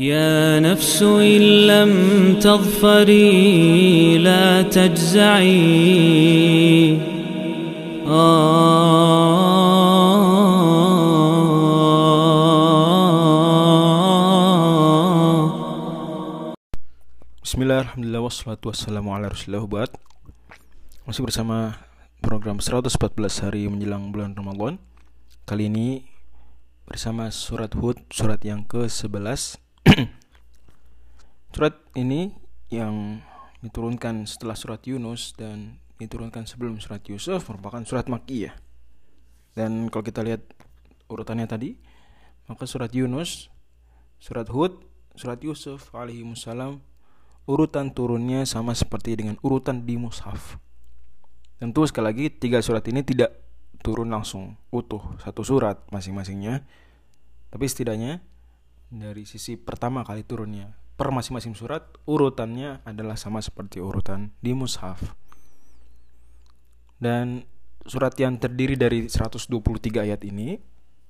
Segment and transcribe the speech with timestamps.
[0.00, 1.92] يا نفس إن لم
[2.40, 5.50] تظفري لا تجزعي
[8.06, 9.50] آه
[17.42, 19.90] Bismillah, Alhamdulillah, wassalatu wassalamu ala rasulillah buat
[21.02, 21.82] Masih bersama
[22.22, 22.94] program 114
[23.42, 24.78] hari menjelang bulan Ramadan
[25.50, 26.06] Kali ini
[26.86, 29.63] bersama surat Hud, surat yang ke-11
[31.55, 32.33] Surat ini
[32.73, 33.21] yang
[33.63, 38.53] diturunkan setelah surat Yunus dan diturunkan sebelum surat Yusuf merupakan surat Makkiyah
[39.55, 40.43] Dan kalau kita lihat
[41.07, 41.79] urutannya tadi
[42.45, 43.49] Maka surat Yunus,
[44.21, 44.85] surat Hud,
[45.17, 46.83] surat Yusuf alaihi salam
[47.45, 50.57] urutan turunnya sama seperti dengan urutan di mushaf.
[51.61, 53.31] Tentu sekali lagi tiga surat ini tidak
[53.85, 56.65] turun langsung utuh satu surat masing-masingnya.
[57.53, 58.19] Tapi setidaknya
[58.89, 65.03] dari sisi pertama kali turunnya per masing-masing surat urutannya adalah sama seperti urutan di mushaf.
[66.95, 67.43] Dan
[67.83, 69.51] surat yang terdiri dari 123
[69.99, 70.55] ayat ini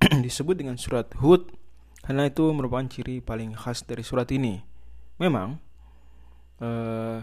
[0.24, 1.52] disebut dengan surat Hud
[2.00, 4.64] karena itu merupakan ciri paling khas dari surat ini.
[5.20, 5.60] Memang
[6.64, 7.20] eh,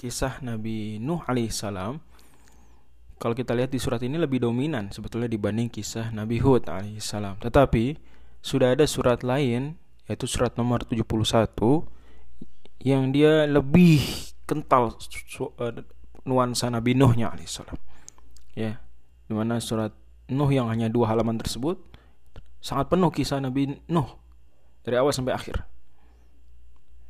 [0.00, 2.00] kisah Nabi Nuh alaihissalam
[3.20, 7.44] kalau kita lihat di surat ini lebih dominan sebetulnya dibanding kisah Nabi Hud alaihissalam.
[7.44, 7.84] Tetapi
[8.44, 11.00] sudah ada surat lain yaitu surat nomor 71
[12.84, 14.04] yang dia lebih
[14.44, 15.00] kental
[15.64, 15.80] eh,
[16.28, 17.80] nuansa Nabi Nuhnya alaihissalam.
[18.52, 18.84] Ya,
[19.24, 19.96] di mana surat
[20.28, 21.80] Nuh yang hanya dua halaman tersebut
[22.60, 24.08] sangat penuh kisah Nabi Nuh
[24.84, 25.64] dari awal sampai akhir.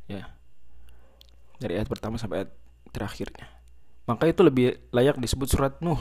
[0.07, 0.31] Ya,
[1.59, 2.51] dari ayat pertama sampai ayat
[2.95, 3.51] terakhirnya.
[4.07, 5.99] Maka itu lebih layak disebut surat Nuh.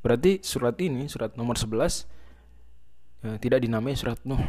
[0.00, 2.08] Berarti surat ini, surat nomor 11
[3.28, 4.40] eh, tidak dinamai surat Nuh.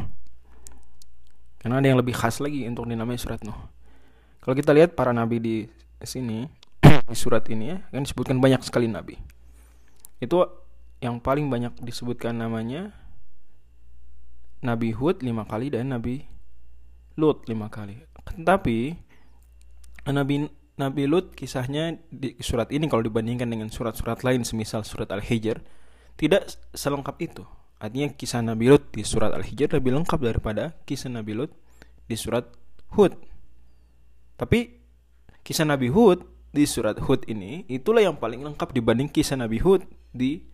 [1.62, 3.56] Karena ada yang lebih khas lagi untuk dinamai surat Nuh.
[4.42, 5.56] Kalau kita lihat para nabi di
[6.02, 6.50] sini
[7.10, 9.14] di surat ini ya, kan disebutkan banyak sekali nabi.
[10.18, 10.42] Itu
[10.98, 12.94] yang paling banyak disebutkan namanya
[14.62, 16.22] Nabi Hud lima kali dan Nabi
[17.18, 17.98] Lut lima kali.
[18.38, 18.78] Tetapi
[20.14, 20.46] Nabi
[20.78, 25.58] Nabi Lut kisahnya di surat ini kalau dibandingkan dengan surat-surat lain semisal surat Al-Hijr
[26.14, 27.44] tidak selengkap itu.
[27.82, 31.50] Artinya kisah Nabi Lut di surat Al-Hijr lebih lengkap daripada kisah Nabi Lut
[32.06, 32.46] di surat
[32.94, 33.18] Hud.
[34.38, 34.78] Tapi
[35.42, 36.22] kisah Nabi Hud
[36.54, 39.82] di surat Hud ini itulah yang paling lengkap dibanding kisah Nabi Hud
[40.14, 40.46] di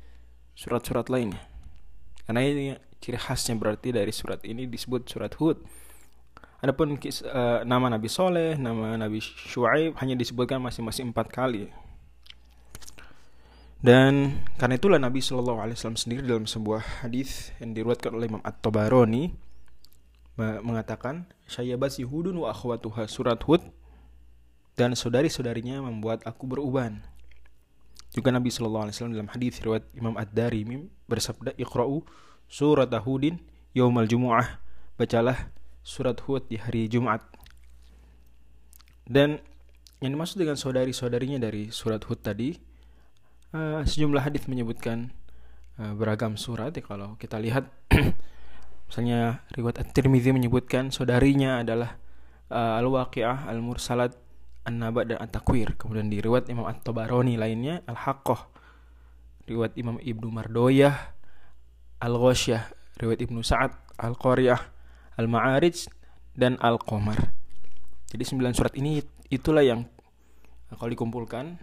[0.56, 1.44] surat-surat lainnya.
[2.24, 5.60] Karena ini ciri khasnya berarti dari surat ini disebut surat Hud.
[6.64, 11.70] Adapun kis, eh, nama Nabi Soleh, nama Nabi Shu'aib hanya disebutkan masing-masing empat kali.
[13.78, 18.42] Dan karena itulah Nabi Shallallahu Alaihi Wasallam sendiri dalam sebuah hadis yang diriwayatkan oleh Imam
[18.42, 19.38] At-Tabarani
[20.34, 23.62] me- mengatakan, "Syayabasi hudun wa akhwatuha surat Hud
[24.74, 27.06] dan saudari-saudarinya membuat aku beruban."
[28.10, 32.02] Juga Nabi Shallallahu Alaihi Wasallam dalam hadis riwayat Imam Ad-Darimi bersabda, "Iqra'u
[32.50, 33.38] surat Hudin
[33.78, 34.58] yaumal jumu'ah."
[34.98, 35.54] Bacalah
[35.86, 37.22] surat Hud di hari Jumat.
[39.06, 39.38] Dan
[40.02, 42.58] yang dimaksud dengan saudari-saudarinya dari surat Hud tadi,
[43.54, 45.12] eh, sejumlah hadis menyebutkan
[45.80, 47.68] eh, beragam surat ya kalau kita lihat
[48.88, 51.96] misalnya riwayat At-Tirmidzi menyebutkan saudarinya adalah
[52.52, 54.16] eh, Al-Waqi'ah, Al-Mursalat,
[54.68, 55.80] An-Naba dan At-Takwir.
[55.80, 58.52] Kemudian di riwayat Imam At-Tabarani lainnya Al-Haqqah.
[59.48, 61.16] Riwayat Imam Ibnu Mardoyah,
[62.04, 62.68] Al-Ghasyah,
[63.00, 64.60] riwayat Ibnu Sa'ad, Al-Qariyah,
[65.16, 65.88] Al-Ma'arij
[66.36, 67.32] dan Al-Qamar.
[68.12, 69.00] Jadi sembilan surat ini
[69.32, 69.88] itulah yang
[70.76, 71.56] kalau dikumpulkan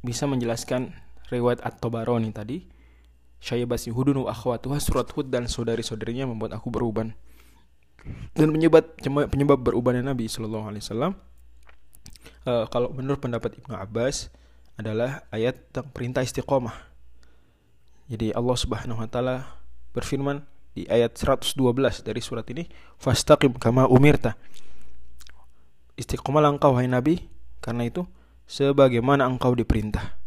[0.00, 0.96] bisa menjelaskan
[1.30, 2.66] riwayat At-Tabarani tadi.
[3.40, 7.16] Syayabasi hudun wa akhwatuha surat Hud dan saudari-saudarinya membuat aku beruban.
[8.36, 8.96] Dan penyebab
[9.32, 11.12] penyebab berubannya Nabi Shallallahu alaihi wasallam
[12.48, 14.32] eh, kalau menurut pendapat Ibnu Abbas
[14.80, 16.72] adalah ayat tentang perintah istiqomah.
[18.08, 19.36] Jadi Allah Subhanahu wa taala
[19.92, 20.42] berfirman
[20.72, 22.66] di ayat 112 dari surat ini,
[22.96, 24.34] "Fastaqim kama umirta."
[26.00, 27.28] Istiqomahlah engkau hai Nabi,
[27.60, 28.08] karena itu
[28.48, 30.19] sebagaimana engkau diperintah.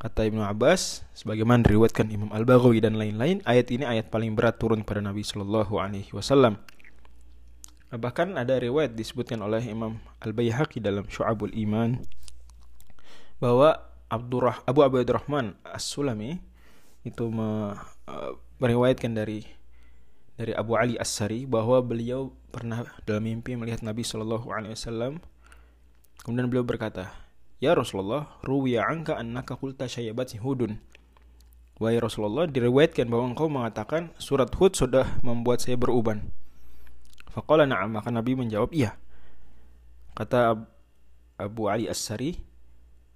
[0.00, 4.80] Kata Ibnu Abbas, sebagaimana diriwayatkan Imam Al-Baghawi dan lain-lain, ayat ini ayat paling berat turun
[4.80, 6.56] kepada Nabi Shallallahu alaihi wasallam.
[7.92, 12.00] Bahkan ada riwayat disebutkan oleh Imam Al-Baihaqi dalam Syu'abul Iman
[13.44, 13.76] bahwa
[14.08, 16.40] Abdurrah, Abu Abdurrahman As-Sulami
[17.04, 17.76] itu uh,
[18.56, 19.44] meriwayatkan dari
[20.40, 25.20] dari Abu Ali As-Sari bahwa beliau pernah dalam mimpi melihat Nabi Shallallahu alaihi wasallam
[26.24, 27.12] kemudian beliau berkata,
[27.60, 30.80] "Ya Rasulullah, ruwiya anka annaka qulta syayyabat hudun."
[31.80, 36.28] Wahai Rasulullah, diriwayatkan bahwa engkau mengatakan surat Hud sudah membuat saya beruban.
[37.32, 39.00] Faqala na'am, maka Nabi menjawab, "Iya."
[40.12, 40.60] Kata
[41.40, 42.36] Abu Ali As-Sari,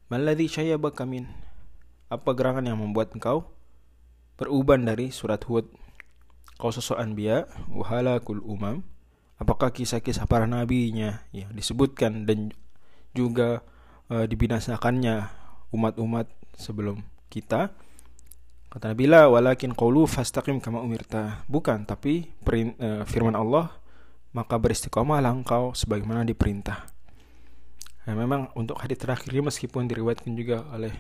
[0.08, 1.28] "Malladhi syayyabaka min?"
[2.08, 3.52] Apa gerangan yang membuat engkau
[4.40, 5.68] beruban dari surat Hud?
[6.56, 8.86] Kau sosok anbiya, wahalakul umam.
[9.36, 12.54] Apakah kisah-kisah para nabinya yang disebutkan dan
[13.12, 13.66] juga
[14.14, 15.26] uh, dibinasakannya
[15.74, 17.74] umat-umat sebelum kita?
[18.70, 21.42] Kata Nabi la walakin qawlu fastaqim kama umirta.
[21.50, 23.74] Bukan, tapi perin, uh, firman Allah
[24.34, 26.90] maka beristiqomahlah engkau sebagaimana diperintah.
[28.04, 30.92] Nah, memang untuk hadis terakhir meskipun diriwayatkan juga oleh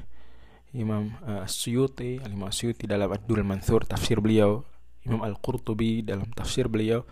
[0.70, 4.62] Imam uh, Suyuti, Imam Suyuti dalam Ad-Dul Mansur tafsir beliau,
[5.02, 7.02] Imam Al-Qurtubi dalam tafsir beliau,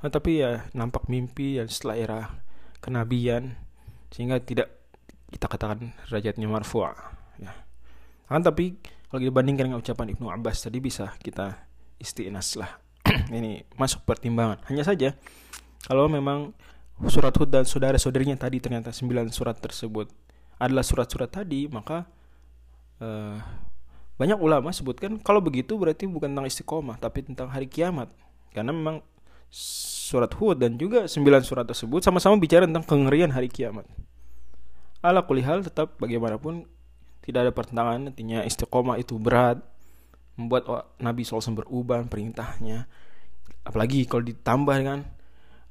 [0.00, 2.20] nah, tapi ya nampak mimpi yang setelah era
[2.78, 3.58] kenabian
[4.14, 4.81] sehingga tidak
[5.32, 6.84] kita katakan derajatnya marfu'
[7.40, 7.52] ya.
[8.28, 8.76] Kan tapi
[9.08, 11.56] kalau dibandingkan dengan ucapan Ibnu Abbas tadi bisa kita
[11.96, 12.80] istinas lah.
[13.32, 14.60] Ini masuk pertimbangan.
[14.68, 15.16] Hanya saja
[15.88, 16.54] kalau memang
[17.10, 20.06] surat Hud dan saudara-saudarinya tadi ternyata sembilan surat tersebut
[20.62, 22.06] adalah surat-surat tadi, maka
[23.02, 23.36] uh,
[24.14, 28.12] banyak ulama sebutkan kalau begitu berarti bukan tentang istiqomah tapi tentang hari kiamat.
[28.54, 29.02] Karena memang
[29.52, 33.84] surat Hud dan juga sembilan surat tersebut sama-sama bicara tentang kengerian hari kiamat.
[35.02, 36.62] Ala kulihal tetap bagaimanapun
[37.26, 38.14] tidak ada pertentangan.
[38.14, 39.58] Artinya istiqomah itu berat
[40.38, 42.86] membuat Nabi SAW berubah perintahnya.
[43.66, 45.00] Apalagi kalau ditambah dengan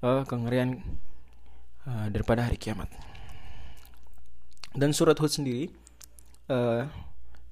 [0.04, 0.84] uh, kengerian
[1.88, 2.92] uh, daripada hari kiamat.
[4.72, 5.68] Dan surat Hud sendiri
[6.48, 6.88] uh,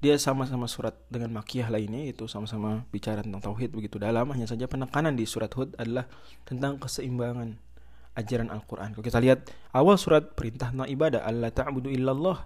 [0.00, 4.32] dia sama-sama surat dengan makiyah lainnya itu sama-sama bicara tentang tauhid begitu dalam.
[4.32, 6.08] Hanya saja penekanan di surat Hud adalah
[6.48, 7.69] tentang keseimbangan
[8.18, 12.42] ajaran Al-Quran kalau kita lihat awal surat perintah tentang ibadah Allah ta'budu illallah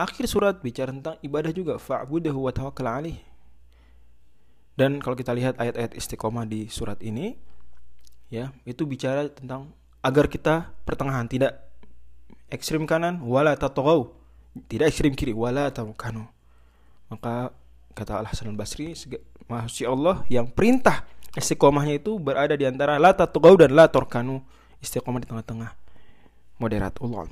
[0.00, 3.20] Akhir surat bicara tentang ibadah juga fa'budahu wa tawakkal alaih.
[4.72, 7.36] Dan kalau kita lihat ayat-ayat istiqomah di surat ini
[8.32, 11.52] ya, itu bicara tentang agar kita pertengahan tidak
[12.48, 14.08] ekstrim kanan wala tatghaw,
[14.72, 16.24] tidak ekstrim kiri wala tamkanu.
[17.12, 17.52] Maka
[17.92, 18.96] kata Al Hasan Al Basri,
[19.52, 21.04] Masya Allah yang perintah
[21.36, 24.40] istiqomahnya itu berada di antara la tatghaw dan la torkanu,
[24.80, 25.72] istiqomah di tengah-tengah.
[26.60, 27.24] Moderat Allah